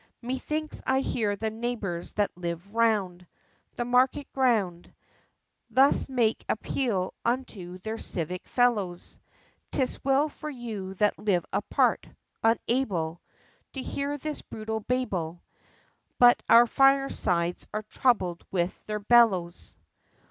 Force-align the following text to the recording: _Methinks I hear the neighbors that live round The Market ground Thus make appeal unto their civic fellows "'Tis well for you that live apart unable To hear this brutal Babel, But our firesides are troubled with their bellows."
_Methinks 0.19 0.81
I 0.87 1.01
hear 1.01 1.35
the 1.35 1.51
neighbors 1.51 2.13
that 2.13 2.35
live 2.35 2.73
round 2.73 3.27
The 3.75 3.85
Market 3.85 4.33
ground 4.33 4.91
Thus 5.69 6.09
make 6.09 6.43
appeal 6.49 7.13
unto 7.23 7.77
their 7.77 7.99
civic 7.99 8.47
fellows 8.47 9.19
"'Tis 9.69 10.03
well 10.03 10.27
for 10.27 10.49
you 10.49 10.95
that 10.95 11.19
live 11.19 11.45
apart 11.53 12.07
unable 12.41 13.21
To 13.73 13.81
hear 13.83 14.17
this 14.17 14.41
brutal 14.41 14.79
Babel, 14.79 15.43
But 16.17 16.41
our 16.49 16.65
firesides 16.65 17.67
are 17.71 17.83
troubled 17.83 18.43
with 18.49 18.83
their 18.87 18.97
bellows." 18.99 19.77